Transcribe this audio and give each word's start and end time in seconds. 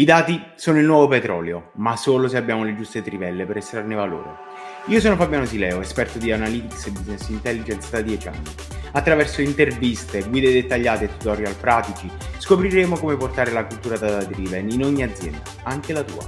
I 0.00 0.04
dati 0.06 0.42
sono 0.54 0.78
il 0.78 0.86
nuovo 0.86 1.08
petrolio, 1.08 1.72
ma 1.74 1.94
solo 1.94 2.26
se 2.26 2.38
abbiamo 2.38 2.64
le 2.64 2.74
giuste 2.74 3.02
trivelle 3.02 3.44
per 3.44 3.58
estrarne 3.58 3.94
valore. 3.94 4.30
Io 4.86 4.98
sono 4.98 5.14
Fabiano 5.14 5.44
Sileo, 5.44 5.82
esperto 5.82 6.16
di 6.16 6.32
Analytics 6.32 6.86
e 6.86 6.90
Business 6.92 7.28
Intelligence 7.28 7.90
da 7.90 8.00
10 8.00 8.28
anni. 8.28 8.50
Attraverso 8.92 9.42
interviste, 9.42 10.22
guide 10.26 10.54
dettagliate 10.54 11.04
e 11.04 11.08
tutorial 11.18 11.54
pratici 11.54 12.10
scopriremo 12.38 12.96
come 12.96 13.18
portare 13.18 13.52
la 13.52 13.66
cultura 13.66 13.98
data 13.98 14.24
driven 14.24 14.70
in 14.70 14.82
ogni 14.84 15.02
azienda, 15.02 15.42
anche 15.64 15.92
la 15.92 16.02
tua. 16.02 16.26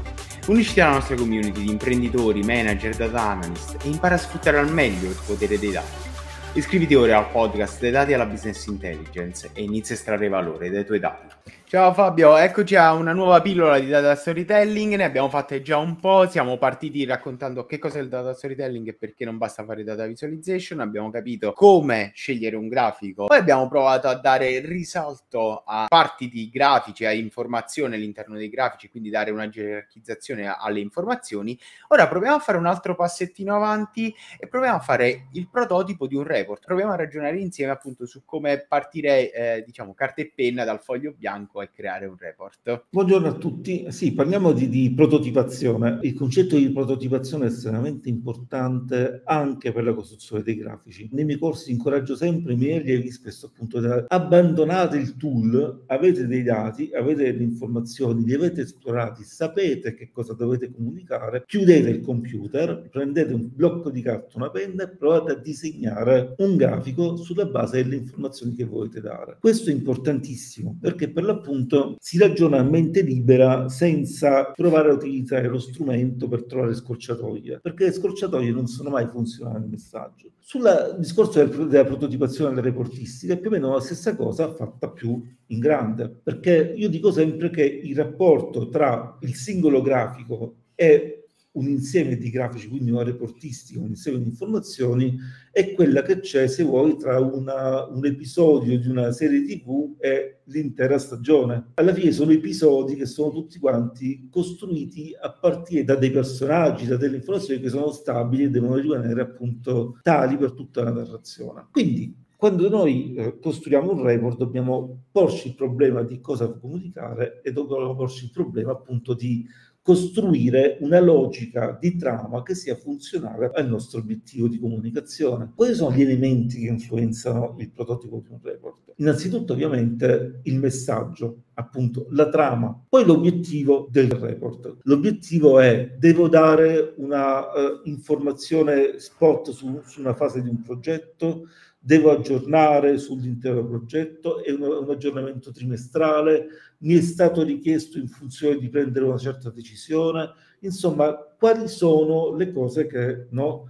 Unisciti 0.49 0.83
alla 0.83 0.97
nostra 0.97 1.17
community 1.17 1.63
di 1.63 1.71
imprenditori, 1.71 2.43
manager, 2.43 2.95
data 2.95 3.23
analyst 3.23 3.79
e 3.83 3.89
impara 3.89 4.17
a 4.17 4.19
sfruttare 4.19 4.59
al 4.59 4.71
meglio 4.71 5.09
il 5.09 5.19
potere 5.25 5.59
dei 5.59 5.73
dati. 5.73 6.11
Iscriviti 6.53 6.95
ora 6.95 7.17
al 7.17 7.31
podcast 7.31 7.81
dei 7.81 7.91
dati 7.91 8.13
alla 8.13 8.27
Business 8.27 8.67
Intelligence 8.67 9.49
e 9.55 9.63
inizia 9.63 9.95
a 9.95 9.99
estrarre 9.99 10.29
valore 10.29 10.69
dai 10.69 10.85
tuoi 10.85 10.99
dati. 10.99 11.61
Ciao 11.73 11.95
Fabio, 11.95 12.37
eccoci 12.37 12.77
a 12.77 12.93
una 12.93 13.15
nuova 13.15 13.41
pillola 13.41 13.79
di 13.79 13.89
data 13.89 14.15
storytelling, 14.15 14.95
ne 14.95 15.05
abbiamo 15.05 15.31
fatte 15.31 15.63
già 15.63 15.79
un 15.79 15.97
po', 15.97 16.29
siamo 16.29 16.59
partiti 16.59 17.03
raccontando 17.07 17.65
che 17.65 17.79
cos'è 17.79 17.99
il 17.99 18.11
data 18.11 18.35
storytelling 18.35 18.89
e 18.89 18.93
perché 18.93 19.25
non 19.25 19.39
basta 19.39 19.65
fare 19.65 19.83
data 19.83 20.05
visualization, 20.05 20.81
abbiamo 20.81 21.09
capito 21.09 21.55
come 21.55 22.11
scegliere 22.15 22.57
un 22.57 22.69
grafico, 22.69 23.25
poi 23.25 23.39
abbiamo 23.39 23.69
provato 23.69 24.09
a 24.09 24.17
dare 24.17 24.61
risalto 24.61 25.63
a 25.65 25.87
parti 25.89 26.29
di 26.29 26.51
grafici, 26.51 27.07
a 27.07 27.13
informazioni 27.13 27.95
all'interno 27.95 28.37
dei 28.37 28.51
grafici, 28.51 28.91
quindi 28.91 29.09
dare 29.09 29.31
una 29.31 29.49
gerarchizzazione 29.49 30.55
alle 30.55 30.81
informazioni. 30.81 31.59
Ora 31.89 32.07
proviamo 32.07 32.37
a 32.37 32.41
fare 32.41 32.59
un 32.59 32.67
altro 32.67 32.95
passettino 32.95 33.57
avanti 33.57 34.15
e 34.39 34.47
proviamo 34.47 34.77
a 34.77 34.81
fare 34.81 35.29
il 35.33 35.49
prototipo 35.49 36.07
di 36.07 36.17
un 36.17 36.25
report, 36.25 36.67
proviamo 36.67 36.93
a 36.93 36.97
ragionare 36.97 37.39
insieme 37.39 37.73
appunto 37.73 38.05
su 38.05 38.27
come 38.27 38.67
partire, 38.69 39.33
eh, 39.33 39.63
diciamo, 39.65 39.95
carta 39.95 40.21
e 40.21 40.31
penna 40.35 40.65
dal 40.65 40.83
foglio 40.83 41.15
bianco 41.17 41.61
e 41.63 41.71
creare 41.73 42.07
un 42.07 42.17
report. 42.19 42.87
Buongiorno 42.91 43.29
a 43.29 43.35
tutti, 43.35 43.87
sì, 43.91 44.13
parliamo 44.13 44.53
di, 44.53 44.69
di, 44.69 44.93
prototipazione. 44.95 45.99
Il 46.03 46.15
concetto 46.15 46.57
di 46.57 46.71
prototipazione 46.71 47.47
è 47.47 47.49
estremamente 47.49 48.09
importante 48.09 49.23
anche 49.25 49.73
per 49.73 49.85
la 49.85 49.95
costruzione 49.95 50.43
dei 50.43 50.57
grafici. 50.57 51.09
Nei 51.13 51.25
miei 51.25 51.39
corsi 51.39 51.71
incoraggio 51.71 52.17
sempre 52.17 52.55
i 52.55 52.57
miei 52.57 52.79
allievi 52.79 53.11
spesso 53.11 53.47
appunto 53.47 53.81
da 53.81 54.05
abbandonate 54.09 54.97
il 54.99 55.17
tool, 55.17 55.85
avete 55.87 56.27
dei 56.27 56.43
dati, 56.43 56.91
avete 56.93 57.25
delle 57.25 57.45
informazioni, 57.45 58.25
li 58.25 58.35
avete 58.35 58.63
esplorati, 58.63 59.25
sapete 59.25 59.95
che 59.95 60.11
cosa 60.11 60.35
dovete 60.35 60.71
comunicare, 60.71 61.45
chiudete 61.47 61.89
il 61.89 62.01
computer, 62.01 62.89
prendete 62.91 63.33
un 63.33 63.49
blocco 63.53 63.91
di 63.91 64.03
carta, 64.03 64.37
una 64.37 64.51
penna 64.51 64.85
e 64.85 64.97
provate 64.97 65.33
a 65.33 65.37
disegnare 65.37 66.35
un 66.39 66.57
grafico 66.57 67.17
sulla 67.17 67.47
base 67.47 67.83
delle 67.83 67.97
informazioni 67.97 68.55
che 68.55 68.65
volete 68.65 69.01
dare. 69.01 69.37
Questo 69.41 69.71
è 69.71 69.73
importantissimo 69.73 70.77
perché 70.81 71.11
per 71.11 71.25
l'appunto 71.25 71.52
appunto 71.53 71.97
si 72.01 72.17
ragiona 72.17 72.59
a 72.59 72.63
mente 72.63 73.03
libera 73.03 73.69
senza 73.69 74.45
provare 74.55 74.91
a 74.91 74.95
utilizzare 74.95 75.47
lo 75.49 75.59
strumento 75.59 76.27
per 76.27 76.45
trovare 76.45 76.75
scorciatoie, 76.75 77.61
perché 77.61 77.85
le 77.85 77.93
scorciatoie 77.93 78.51
non 78.51 78.67
sono 78.67 78.89
mai 78.89 79.07
funzionali 79.09 79.61
nel 79.61 79.69
messaggio. 79.69 80.31
Sul 80.39 80.97
discorso 80.99 81.45
del, 81.45 81.69
della 81.69 81.85
prototipazione 81.85 82.55
della 82.55 82.67
reportistica 82.67 83.35
è 83.35 83.39
più 83.39 83.51
o 83.51 83.53
meno 83.53 83.75
la 83.75 83.81
stessa 83.81 84.17
cosa 84.17 84.53
fatta 84.55 84.89
più 84.89 85.23
in 85.49 85.59
grande, 85.59 86.09
perché 86.09 86.73
io 86.75 86.89
dico 86.89 87.13
sempre 87.13 87.51
che 87.51 87.65
il 87.65 87.95
rapporto 87.95 88.69
tra 88.69 89.19
il 89.21 89.35
singolo 89.35 89.83
grafico 89.83 90.55
e 90.75 91.22
un 91.53 91.69
insieme 91.69 92.17
di 92.17 92.31
grafici, 92.31 92.69
quindi 92.69 92.91
una 92.91 93.03
reportistica, 93.03 93.81
un 93.81 93.89
insieme 93.89 94.19
di 94.19 94.29
informazioni, 94.29 95.19
è 95.51 95.73
quella 95.73 96.03
che 96.03 96.21
c'è, 96.21 96.47
se 96.47 96.63
vuoi, 96.63 96.97
tra 96.97 97.21
una, 97.21 97.87
un 97.87 98.05
episodio 98.07 98.79
di 98.79 98.89
una 98.89 99.13
serie 99.13 99.45
TV 99.45 99.97
e 99.99 100.41
l'intera 100.45 100.99
stagione. 100.99 101.73
Alla 101.75 101.93
fine 101.93 102.13
sono 102.13 102.31
episodi 102.31 102.95
che 102.95 103.07
sono 103.07 103.31
tutti 103.31 103.59
quanti 103.59 104.29
costruiti 104.31 105.15
a 105.21 105.31
partire 105.31 105.85
da 105.85 105.97
dei 105.97 106.11
personaggi, 106.11 106.87
da 106.87 106.97
delle 106.97 107.17
informazioni 107.17 107.61
che 107.61 107.69
sono 107.69 107.91
stabili 107.93 108.45
e 108.45 108.51
devono 108.51 108.77
rimanere 108.77 109.21
appunto 109.21 109.99
tali 110.03 110.37
per 110.37 110.53
tutta 110.53 110.83
la 110.83 110.93
narrazione. 110.93 111.67
Quindi 111.71 112.21
quando 112.43 112.69
noi 112.69 113.15
eh, 113.15 113.39
costruiamo 113.39 113.93
un 113.93 114.03
report 114.03 114.37
dobbiamo 114.37 115.05
porci 115.13 115.47
il 115.47 115.55
problema 115.55 116.03
di 116.03 116.21
cosa 116.21 116.51
comunicare 116.51 117.41
e 117.41 117.53
dobbiamo 117.53 117.95
porci 117.95 118.25
il 118.25 118.33
problema 118.33 118.73
appunto 118.73 119.15
di 119.15 119.47
costruire 119.83 120.79
una 120.81 121.01
logica 121.01 121.77
di 121.79 121.97
trama 121.97 122.43
che 122.43 122.55
sia 122.55 122.77
funzionale 122.77 123.51
al 123.53 123.69
nostro 123.69 123.99
obiettivo 123.99 124.47
di 124.47 124.61
comunicazione. 124.61 125.53
Quali 125.55 125.75
sono 125.75 125.95
gli 125.95 126.03
elementi 126.03 126.61
che 126.61 126.69
influenzano 126.69 127.57
il 127.59 127.71
prototipo 127.71 128.23
di 128.25 128.33
un 128.33 128.39
report? 128.41 128.93
Innanzitutto 128.97 129.55
ovviamente 129.55 130.41
il 130.45 130.61
messaggio, 130.61 131.45
appunto 131.55 132.07
la 132.11 132.29
trama, 132.29 132.81
poi 132.89 133.05
l'obiettivo 133.05 133.89
del 133.91 134.11
report. 134.11 134.77
L'obiettivo 134.83 135.59
è 135.59 135.97
devo 135.99 136.29
dare 136.29 136.95
una 136.99 137.41
uh, 137.41 137.81
informazione 137.85 139.01
spot 139.01 139.51
su, 139.51 139.81
su 139.85 140.01
una 140.01 140.15
fase 140.15 140.43
di 140.43 140.49
un 140.49 140.63
progetto, 140.63 141.49
devo 141.85 142.13
aggiornare 142.13 142.97
sull'intero 142.97 143.67
progetto, 143.67 144.43
è 144.43 144.53
un, 144.53 144.63
un, 144.63 144.89
aggiornamento 144.89 145.51
trimestrale, 145.51 146.47
mi 146.79 146.95
è 146.95 147.01
stato 147.01 147.43
richiesto 147.43 147.99
in 147.99 148.07
funzione 148.07 148.57
di 148.59 148.69
prendere 148.69 149.05
una 149.05 149.19
certa 149.19 149.51
decisione, 149.51 150.31
insomma, 150.61 151.13
quali 151.37 151.67
sono 151.67 152.37
le 152.37 152.53
cose 152.53 152.87
che 152.87 153.27
no, 153.31 153.69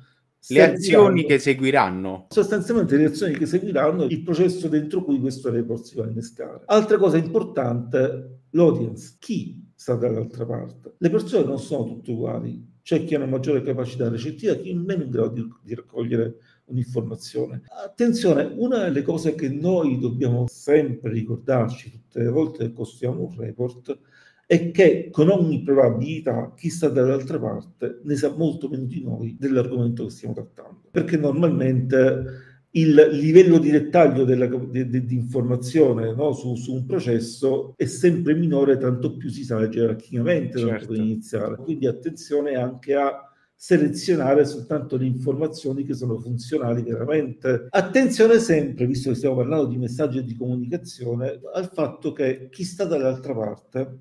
le 0.49 0.63
azioni 0.63 1.25
che 1.25 1.39
seguiranno. 1.39 2.27
Sostanzialmente 2.29 2.97
le 2.97 3.07
azioni 3.07 3.33
che 3.35 3.47
seguiranno, 3.47 4.05
il 4.05 4.23
processo 4.23 4.69
dentro 4.69 5.03
cui 5.05 5.19
questo 5.19 5.51
report 5.51 5.85
si 5.85 5.97
va 5.97 6.05
a 6.05 6.09
innescare. 6.09 6.63
Altra 6.67 6.99
cosa 6.99 7.17
importante, 7.17 8.41
l'audience. 8.51 9.17
Chi 9.19 9.71
sta 9.75 9.95
dall'altra 9.95 10.45
parte? 10.45 10.97
Le 10.99 11.09
persone 11.09 11.45
non 11.45 11.59
sono 11.59 11.85
tutte 11.85 12.11
uguali. 12.11 12.71
C'è 12.83 13.05
chi 13.05 13.15
ha 13.15 13.19
una 13.19 13.27
maggiore 13.27 13.63
capacità 13.63 14.09
recettiva, 14.09 14.55
chi 14.55 14.71
è 14.71 14.75
meno 14.75 15.05
in 15.05 15.11
grado 15.11 15.29
di, 15.29 15.49
di 15.63 15.75
raccogliere 15.75 16.35
un'informazione. 16.65 17.63
Attenzione, 17.85 18.51
una 18.57 18.85
delle 18.85 19.03
cose 19.03 19.35
che 19.35 19.49
noi 19.49 19.99
dobbiamo 19.99 20.47
sempre 20.49 21.13
ricordarci 21.13 21.91
tutte 21.91 22.23
le 22.23 22.31
volte 22.31 22.67
che 22.67 22.73
costruiamo 22.73 23.23
un 23.23 23.35
report 23.37 23.99
è 24.47 24.71
che 24.71 25.09
con 25.11 25.31
ogni 25.31 25.63
probabilità 25.63 26.53
chi 26.55 26.69
sta 26.69 26.89
dall'altra 26.89 27.39
parte 27.39 28.01
ne 28.03 28.17
sa 28.17 28.35
molto 28.37 28.69
meno 28.69 28.85
di 28.85 29.03
noi 29.03 29.37
dell'argomento 29.39 30.05
che 30.05 30.11
stiamo 30.11 30.35
trattando, 30.35 30.83
perché 30.91 31.17
normalmente 31.17 32.51
il 32.73 33.09
livello 33.13 33.59
di 33.59 33.71
dettaglio 33.71 34.25
della, 34.25 34.47
di, 34.47 34.89
di, 34.89 35.05
di 35.05 35.15
informazione 35.15 36.15
no, 36.15 36.33
su, 36.33 36.55
su, 36.55 36.73
un 36.73 36.87
processo 36.87 37.75
è 37.77 37.85
sempre 37.85 38.35
minore 38.35 38.79
tanto 38.79 39.17
più 39.17 39.29
si 39.29 39.45
sa 39.45 39.69
gerarchicamente 39.69 40.59
certo. 40.59 40.95
iniziare. 40.95 41.57
Quindi 41.57 41.87
attenzione 41.87 42.55
anche 42.55 42.95
a 42.95 43.32
selezionare 43.65 44.45
soltanto 44.45 44.97
le 44.97 45.07
informazioni 45.07 45.85
che 45.85 45.95
sono 45.95 46.19
funzionali 46.19 46.83
veramente. 46.83 47.69
Attenzione 47.71 48.41
sempre, 48.41 48.89
visto 48.89 49.11
che 49.11 49.15
stiamo 49.15 49.37
parlando 49.37 49.67
di 49.67 49.79
messaggi 49.79 50.19
e 50.19 50.25
di 50.25 50.35
comunicazione, 50.35 51.41
al 51.55 51.71
fatto 51.73 52.11
che 52.11 52.49
chi 52.51 52.65
sta 52.65 52.87
dall'altra 52.87 53.33
parte 53.33 53.99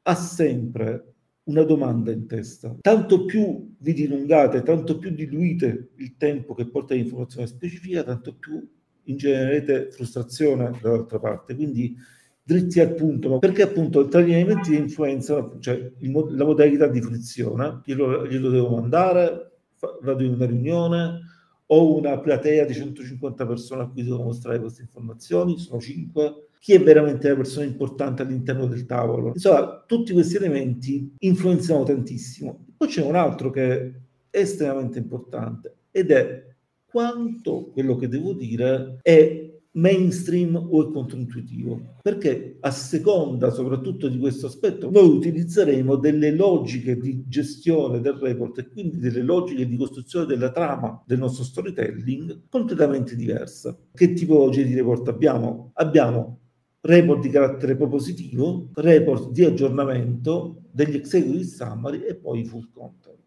ha 0.00 0.14
sempre 0.14 1.12
una 1.44 1.62
domanda 1.62 2.10
in 2.10 2.26
testa. 2.26 2.74
Tanto 2.80 3.26
più 3.26 3.74
vi 3.80 3.92
dilungate, 3.92 4.62
tanto 4.62 4.96
più 4.96 5.10
diluite 5.10 5.90
il 5.96 6.16
tempo 6.16 6.54
che 6.54 6.70
porta 6.70 6.94
all'informazione 6.94 7.46
specifica, 7.46 8.02
tanto 8.02 8.34
più 8.36 8.66
ingenerete 9.02 9.90
frustrazione 9.90 10.78
dall'altra 10.80 11.18
parte. 11.18 11.54
Quindi 11.54 11.94
dritti 12.42 12.80
al 12.80 12.94
punto, 12.94 13.38
perché 13.38 13.62
appunto 13.62 14.08
tra 14.08 14.20
gli 14.20 14.32
elementi 14.32 14.70
di 14.70 14.76
influenza, 14.76 15.50
cioè 15.60 15.92
il, 15.98 16.26
la 16.30 16.44
modalità 16.44 16.88
di 16.88 17.00
frizione, 17.00 17.80
glielo, 17.84 18.26
glielo 18.26 18.50
devo 18.50 18.70
mandare, 18.70 19.50
vado 20.02 20.22
in 20.22 20.34
una 20.34 20.46
riunione, 20.46 21.20
ho 21.66 21.96
una 21.96 22.18
platea 22.18 22.64
di 22.64 22.74
150 22.74 23.46
persone 23.46 23.82
a 23.82 23.86
cui 23.86 24.02
devo 24.02 24.22
mostrare 24.22 24.60
queste 24.60 24.82
informazioni, 24.82 25.58
sono 25.58 25.80
5, 25.80 26.48
chi 26.58 26.74
è 26.74 26.82
veramente 26.82 27.28
la 27.28 27.36
persona 27.36 27.64
importante 27.64 28.22
all'interno 28.22 28.66
del 28.66 28.86
tavolo. 28.86 29.28
Insomma, 29.28 29.82
tutti 29.86 30.12
questi 30.12 30.36
elementi 30.36 31.14
influenzano 31.20 31.82
tantissimo. 31.82 32.66
Poi 32.76 32.88
c'è 32.88 33.02
un 33.02 33.16
altro 33.16 33.50
che 33.50 33.72
è 33.72 33.92
estremamente 34.30 34.98
importante 34.98 35.76
ed 35.90 36.10
è 36.10 36.50
quanto 36.84 37.70
quello 37.72 37.96
che 37.96 38.06
devo 38.06 38.34
dire 38.34 38.98
è 39.02 39.51
mainstream 39.72 40.54
o 40.54 40.88
è 40.88 40.92
controintuitivo, 40.92 41.96
perché 42.02 42.56
a 42.60 42.70
seconda 42.70 43.50
soprattutto 43.50 44.08
di 44.08 44.18
questo 44.18 44.46
aspetto 44.46 44.90
noi 44.90 45.08
utilizzeremo 45.08 45.96
delle 45.96 46.30
logiche 46.30 46.96
di 46.98 47.24
gestione 47.26 48.00
del 48.00 48.14
report 48.14 48.58
e 48.58 48.68
quindi 48.68 48.98
delle 48.98 49.22
logiche 49.22 49.66
di 49.66 49.76
costruzione 49.76 50.26
della 50.26 50.50
trama 50.50 51.02
del 51.06 51.18
nostro 51.18 51.44
storytelling 51.44 52.42
completamente 52.48 53.16
diverse. 53.16 53.88
Che 53.94 54.12
tipologie 54.12 54.64
di 54.64 54.74
report 54.74 55.08
abbiamo? 55.08 55.70
Abbiamo 55.74 56.38
report 56.82 57.20
di 57.20 57.28
carattere 57.28 57.76
propositivo, 57.76 58.70
report 58.74 59.30
di 59.30 59.44
aggiornamento, 59.44 60.62
degli 60.70 60.96
executive 60.96 61.44
summary 61.44 62.00
e 62.02 62.16
poi 62.16 62.44
full 62.44 62.68
content. 62.72 63.20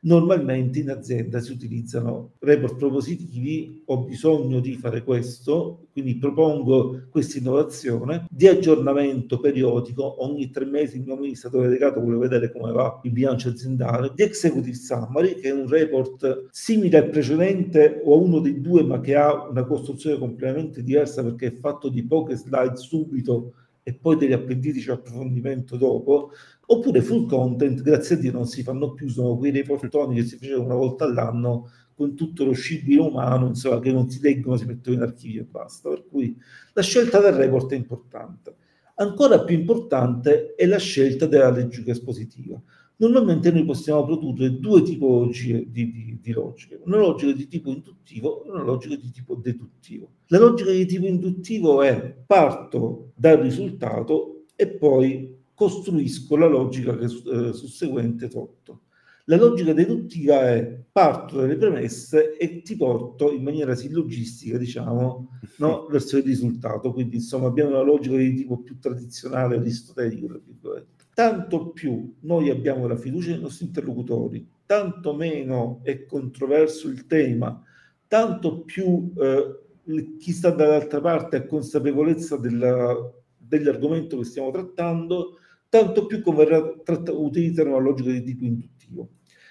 Normalmente 0.00 0.78
in 0.78 0.90
azienda 0.90 1.40
si 1.40 1.50
utilizzano 1.50 2.34
report 2.38 2.76
propositivi, 2.76 3.82
ho 3.86 4.04
bisogno 4.04 4.60
di 4.60 4.76
fare 4.76 5.02
questo, 5.02 5.88
quindi 5.90 6.16
propongo 6.16 7.08
questa 7.10 7.38
innovazione 7.38 8.26
di 8.30 8.46
aggiornamento 8.46 9.40
periodico, 9.40 10.22
ogni 10.24 10.50
tre 10.50 10.66
mesi 10.66 10.98
il 10.98 11.02
mio 11.02 11.14
amministratore 11.14 11.66
delegato 11.66 12.00
vuole 12.00 12.18
vedere 12.18 12.52
come 12.52 12.70
va 12.70 13.00
il 13.02 13.10
bilancio 13.10 13.48
aziendale, 13.48 14.12
di 14.14 14.22
executive 14.22 14.76
summary 14.76 15.34
che 15.34 15.48
è 15.48 15.52
un 15.52 15.66
report 15.66 16.46
simile 16.50 16.98
al 16.98 17.08
precedente 17.08 18.00
o 18.04 18.14
a 18.14 18.18
uno 18.18 18.38
dei 18.38 18.60
due 18.60 18.84
ma 18.84 19.00
che 19.00 19.16
ha 19.16 19.48
una 19.48 19.64
costruzione 19.64 20.16
completamente 20.18 20.84
diversa 20.84 21.24
perché 21.24 21.46
è 21.48 21.58
fatto 21.58 21.88
di 21.88 22.04
poche 22.04 22.36
slide 22.36 22.76
subito 22.76 23.52
e 23.88 23.94
poi 23.94 24.16
degli 24.16 24.34
appendici 24.34 24.90
approfondimento 24.90 25.78
dopo, 25.78 26.32
oppure 26.66 27.00
full 27.00 27.26
content, 27.26 27.80
grazie 27.80 28.16
a 28.16 28.18
Dio 28.18 28.32
non 28.32 28.46
si 28.46 28.62
fanno 28.62 28.92
più, 28.92 29.08
sono 29.08 29.38
quei 29.38 29.50
reportoni 29.50 30.16
che 30.16 30.24
si 30.24 30.36
facevano 30.36 30.66
una 30.66 30.74
volta 30.74 31.06
all'anno 31.06 31.70
con 31.94 32.14
tutto 32.14 32.44
lo 32.44 32.52
scibile 32.52 33.00
umano, 33.00 33.46
insomma, 33.46 33.80
che 33.80 33.90
non 33.90 34.10
si 34.10 34.20
leggono, 34.20 34.58
si 34.58 34.66
mettono 34.66 34.96
in 34.96 35.02
archivio 35.02 35.40
e 35.40 35.46
basta. 35.46 35.88
Per 35.88 36.04
cui 36.06 36.36
la 36.74 36.82
scelta 36.82 37.18
del 37.18 37.32
report 37.32 37.72
è 37.72 37.76
importante. 37.76 38.56
Ancora 38.96 39.42
più 39.42 39.56
importante 39.56 40.54
è 40.54 40.66
la 40.66 40.78
scelta 40.78 41.24
della 41.24 41.48
logica 41.48 41.90
espositiva. 41.90 42.60
Normalmente 43.00 43.52
noi 43.52 43.64
possiamo 43.64 44.04
produrre 44.04 44.58
due 44.58 44.82
tipologie 44.82 45.64
di, 45.70 45.92
di, 45.92 46.18
di 46.20 46.32
logiche, 46.32 46.80
una 46.84 46.96
logica 46.96 47.30
di 47.30 47.46
tipo 47.46 47.70
induttivo 47.70 48.44
e 48.44 48.50
una 48.50 48.64
logica 48.64 48.96
di 48.96 49.10
tipo 49.12 49.36
deduttivo. 49.36 50.14
La 50.26 50.38
logica 50.40 50.72
di 50.72 50.84
tipo 50.84 51.06
induttivo 51.06 51.82
è 51.82 52.16
parto 52.26 53.12
dal 53.14 53.38
risultato 53.38 54.46
e 54.56 54.66
poi 54.66 55.36
costruisco 55.54 56.36
la 56.36 56.48
logica 56.48 56.96
che, 56.96 57.04
eh, 57.04 57.52
susseguente 57.52 58.26
tutto. 58.26 58.82
La 59.26 59.36
logica 59.36 59.72
deduttiva 59.72 60.48
è 60.48 60.82
parto 60.90 61.36
dalle 61.36 61.56
premesse 61.56 62.36
e 62.36 62.62
ti 62.62 62.74
porto 62.74 63.30
in 63.30 63.44
maniera 63.44 63.76
sillogistica, 63.76 64.58
diciamo, 64.58 65.28
no, 65.58 65.86
verso 65.88 66.16
il 66.16 66.24
risultato. 66.24 66.92
Quindi, 66.92 67.16
insomma, 67.16 67.46
abbiamo 67.46 67.70
una 67.70 67.82
logica 67.82 68.16
di 68.16 68.34
tipo 68.34 68.58
più 68.58 68.78
tradizionale, 68.80 69.56
aristotelico, 69.56 70.26
tra 70.26 70.40
virgolette 70.44 70.97
tanto 71.18 71.70
più 71.70 72.14
noi 72.20 72.48
abbiamo 72.48 72.86
la 72.86 72.94
fiducia 72.94 73.30
nei 73.32 73.40
nostri 73.40 73.66
interlocutori, 73.66 74.48
tanto 74.64 75.16
meno 75.16 75.80
è 75.82 76.04
controverso 76.04 76.86
il 76.86 77.08
tema, 77.08 77.60
tanto 78.06 78.60
più 78.60 79.12
eh, 79.16 80.16
chi 80.16 80.30
sta 80.30 80.50
dall'altra 80.50 81.00
parte 81.00 81.34
ha 81.34 81.44
consapevolezza 81.44 82.36
della, 82.36 82.94
dell'argomento 83.36 84.16
che 84.16 84.24
stiamo 84.26 84.52
trattando, 84.52 85.38
tanto 85.68 86.06
più 86.06 86.22
converrà 86.22 86.62
tratt- 86.84 87.08
utilizzare 87.12 87.68
una 87.68 87.80
logica 87.80 88.12
di 88.12 88.22
tipo 88.22 88.44
induttivo 88.44 89.08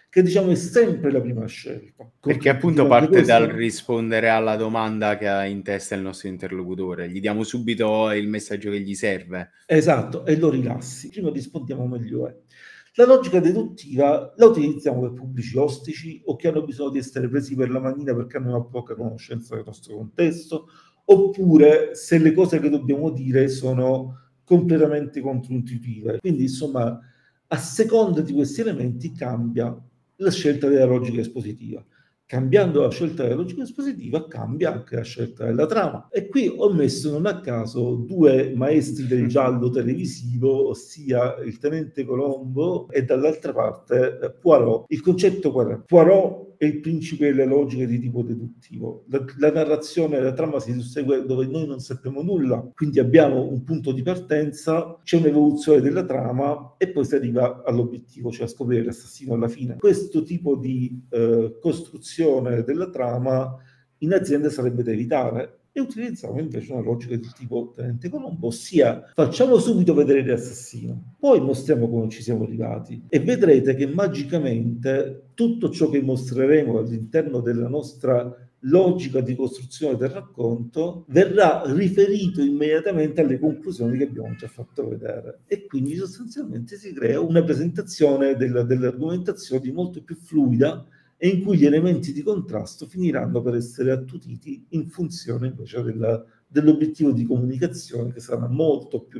che 0.10 0.22
diciamo 0.22 0.52
è 0.52 0.56
sempre 0.56 1.12
la 1.12 1.22
prima 1.22 1.46
scelta. 1.46 2.10
Perché 2.20 2.50
appunto 2.50 2.88
parte 2.88 3.10
questo... 3.10 3.28
dal 3.28 3.48
rispondere 3.48 4.30
alla 4.30 4.56
domanda 4.56 5.18
che 5.18 5.28
ha 5.28 5.46
in 5.46 5.64
testa 5.64 5.96
il 5.96 6.02
nostro 6.02 6.30
interlocutore, 6.30 7.10
gli 7.10 7.20
diamo 7.20 7.44
subito 7.44 8.12
il 8.12 8.28
messaggio 8.28 8.72
che 8.72 8.80
gli 8.80 8.96
serve. 8.96 9.52
Esatto, 9.66 10.26
e 10.26 10.38
lo 10.38 10.50
rilassi. 10.50 11.10
Prima 11.10 11.30
rispondiamo 11.30 11.86
meglio 11.88 12.28
è. 12.28 12.36
La 12.96 13.06
logica 13.06 13.40
deduttiva 13.40 14.34
la 14.38 14.46
utilizziamo 14.48 15.02
per 15.02 15.14
pubblici 15.14 15.56
ostici 15.56 16.20
o 16.26 16.36
che 16.36 16.48
hanno 16.48 16.64
bisogno 16.64 16.90
di 16.90 16.98
essere 16.98 17.30
presi 17.30 17.54
per 17.56 17.70
la 17.70 17.80
manina 17.80 18.16
perché 18.16 18.38
hanno 18.38 18.50
una 18.50 18.64
poca 18.64 18.96
conoscenza 18.96 19.54
del 19.54 19.66
nostro 19.68 19.98
contesto, 19.98 20.68
oppure 21.06 21.94
se 21.94 22.18
le 22.18 22.34
cose 22.34 22.60
che 22.60 22.70
dobbiamo 22.70 23.12
dire 23.12 23.50
sono 23.50 24.32
completamente 24.44 25.22
controintuitive. 25.22 26.18
Quindi, 26.20 26.44
insomma, 26.44 27.00
a 27.50 27.58
seconda 27.58 28.22
di 28.22 28.34
questi 28.34 28.62
elementi 28.62 29.12
cambia 29.12 29.80
la 30.18 30.32
scelta 30.32 30.68
della 30.68 30.86
logica 30.86 31.22
espositiva. 31.22 31.84
Cambiando 32.26 32.82
la 32.82 32.90
scelta 32.90 33.24
della 33.24 33.36
logica 33.36 33.64
espositiva 33.64 34.28
cambia 34.28 34.74
anche 34.74 34.98
la 34.98 35.04
scelta 35.04 35.46
della 35.46 35.66
trama. 35.66 36.10
E 36.12 36.28
qui 36.28 36.54
ho 36.54 36.74
messo 36.74 37.12
non 37.12 37.26
a 37.26 37.40
caso 37.40 37.96
due 37.96 38.54
maestri 38.54 39.08
del 39.08 39.28
giallo 39.28 39.70
televisivo, 39.70 40.70
ossia 40.70 41.38
il 41.38 41.58
tenente 41.58 42.04
Colombo 42.04 42.90
e 42.90 43.04
dall'altra 43.04 43.54
parte 43.54 44.36
Poirot. 44.42 44.86
Il 44.90 45.02
concetto 45.02 45.52
qual 45.52 45.68
è? 45.70 45.80
Poirot 45.86 46.47
è 46.58 46.66
il 46.66 46.80
principe 46.80 47.28
delle 47.28 47.46
logiche 47.46 47.86
di 47.86 48.00
tipo 48.00 48.24
deduttivo. 48.24 49.06
La, 49.10 49.24
la 49.38 49.52
narrazione, 49.52 50.20
la 50.20 50.34
trama 50.34 50.60
si 50.60 50.74
sussegue 50.74 51.26
dove 51.26 51.46
noi 51.46 51.68
non 51.68 51.80
sappiamo 51.80 52.22
nulla, 52.22 52.72
quindi 52.74 53.00
abbiamo 53.00 53.48
un 53.48 53.64
punto 53.64 53.92
di 53.92 54.02
partenza, 54.02 55.00
c'è 55.04 55.18
un'evoluzione 55.18 55.82
della 55.82 56.06
trama 56.06 56.76
e 56.78 56.90
poi 56.90 57.06
si 57.06 57.16
arriva 57.16 57.64
all'obiettivo, 57.64 58.32
cioè 58.32 58.46
a 58.46 58.50
scoprire 58.50 58.84
l'assassino 58.84 59.34
alla 59.34 59.48
fine. 59.48 59.78
Questo 59.78 60.24
tipo 60.24 60.56
di 60.56 61.06
eh, 61.10 61.58
costruzione 61.62 62.64
della 62.64 62.90
trama 62.90 63.56
in 64.00 64.14
azienda 64.14 64.50
sarebbe 64.50 64.84
da 64.84 64.92
evitare 64.92 65.57
e 65.78 65.82
utilizziamo 65.82 66.40
invece 66.40 66.74
una 66.74 66.82
logica 66.82 67.16
di 67.16 67.30
tipo 67.38 67.72
tenente 67.76 68.10
Colombo, 68.10 68.48
ossia 68.48 69.12
facciamo 69.14 69.60
subito 69.60 69.94
vedere 69.94 70.26
l'assassino, 70.26 71.16
poi 71.20 71.40
mostriamo 71.40 71.88
come 71.88 72.10
ci 72.10 72.24
siamo 72.24 72.46
arrivati 72.46 73.04
e 73.08 73.20
vedrete 73.20 73.76
che 73.76 73.86
magicamente 73.86 75.30
tutto 75.36 75.70
ciò 75.70 75.90
che 75.90 76.02
mostreremo 76.02 76.80
all'interno 76.80 77.42
della 77.42 77.68
nostra 77.68 78.36
logica 78.62 79.22
di 79.22 79.36
costruzione 79.36 79.96
del 79.98 80.10
racconto 80.10 81.06
verrà 81.10 81.62
riferito 81.68 82.42
immediatamente 82.42 83.22
alle 83.22 83.38
conclusioni 83.38 84.00
che 84.00 84.06
abbiamo 84.06 84.34
già 84.36 84.48
fatto 84.48 84.88
vedere. 84.88 85.42
E 85.46 85.68
quindi 85.68 85.96
sostanzialmente 85.96 86.76
si 86.76 86.92
crea 86.92 87.20
una 87.20 87.44
presentazione 87.44 88.36
della, 88.36 88.64
delle 88.64 88.88
argomentazioni 88.88 89.72
molto 89.72 90.02
più 90.02 90.16
fluida 90.16 90.84
e 91.18 91.28
in 91.28 91.44
cui 91.44 91.58
gli 91.58 91.66
elementi 91.66 92.14
di 92.14 92.22
contrasto 92.22 92.86
finiranno 92.86 93.42
per 93.42 93.56
essere 93.56 93.92
attutiti 93.92 94.66
in 94.70 94.88
funzione 94.88 95.48
invece 95.48 95.82
della, 95.82 96.24
dell'obiettivo 96.46 97.12
di 97.12 97.26
comunicazione 97.26 98.14
che 98.14 98.20
sarà 98.20 98.48
molto 98.48 99.02
più 99.02 99.20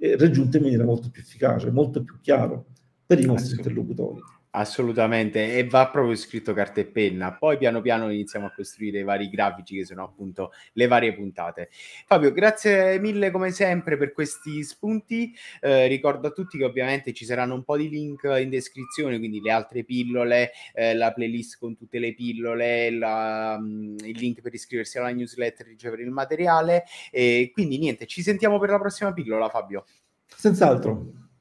eh, 0.00 0.16
raggiunto 0.16 0.56
in 0.56 0.64
maniera 0.64 0.84
molto 0.84 1.10
più 1.10 1.22
efficace, 1.22 1.70
molto 1.70 2.02
più 2.02 2.18
chiaro 2.20 2.66
per 3.06 3.20
i 3.20 3.24
nostri 3.24 3.56
interlocutori. 3.56 4.20
Assolutamente, 4.50 5.56
e 5.56 5.66
va 5.66 5.88
proprio 5.90 6.16
scritto 6.16 6.54
carta 6.54 6.80
e 6.80 6.86
penna. 6.86 7.34
Poi 7.34 7.58
piano 7.58 7.82
piano 7.82 8.10
iniziamo 8.10 8.46
a 8.46 8.52
costruire 8.52 9.00
i 9.00 9.02
vari 9.02 9.28
grafici 9.28 9.76
che 9.76 9.84
sono 9.84 10.02
appunto 10.02 10.52
le 10.72 10.86
varie 10.86 11.12
puntate. 11.12 11.68
Fabio, 12.06 12.32
grazie 12.32 12.98
mille 12.98 13.30
come 13.30 13.50
sempre 13.50 13.98
per 13.98 14.12
questi 14.12 14.64
spunti. 14.64 15.34
Eh, 15.60 15.86
ricordo 15.86 16.28
a 16.28 16.30
tutti 16.30 16.56
che 16.56 16.64
ovviamente 16.64 17.12
ci 17.12 17.26
saranno 17.26 17.54
un 17.54 17.62
po' 17.62 17.76
di 17.76 17.90
link 17.90 18.22
in 18.40 18.48
descrizione, 18.48 19.18
quindi 19.18 19.40
le 19.42 19.50
altre 19.50 19.84
pillole, 19.84 20.52
eh, 20.72 20.94
la 20.94 21.12
playlist 21.12 21.58
con 21.58 21.76
tutte 21.76 21.98
le 21.98 22.14
pillole, 22.14 22.90
la, 22.90 23.58
mm, 23.60 23.98
il 23.98 24.18
link 24.18 24.40
per 24.40 24.54
iscriversi 24.54 24.96
alla 24.96 25.10
newsletter 25.10 25.66
e 25.66 25.70
ricevere 25.70 26.02
il 26.02 26.10
materiale. 26.10 26.84
E 27.10 27.50
quindi 27.52 27.76
niente, 27.76 28.06
ci 28.06 28.22
sentiamo 28.22 28.58
per 28.58 28.70
la 28.70 28.78
prossima 28.78 29.12
pillola, 29.12 29.50
Fabio. 29.50 29.84
Senz'altro. 30.26 31.27